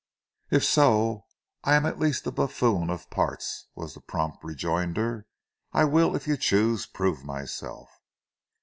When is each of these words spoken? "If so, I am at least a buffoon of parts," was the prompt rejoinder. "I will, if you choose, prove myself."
"If 0.49 0.63
so, 0.65 1.27
I 1.63 1.75
am 1.75 1.85
at 1.85 1.99
least 1.99 2.25
a 2.25 2.31
buffoon 2.31 2.89
of 2.89 3.11
parts," 3.11 3.67
was 3.75 3.93
the 3.93 4.01
prompt 4.01 4.43
rejoinder. 4.43 5.27
"I 5.73 5.83
will, 5.83 6.15
if 6.15 6.25
you 6.25 6.37
choose, 6.37 6.87
prove 6.87 7.23
myself." 7.23 7.87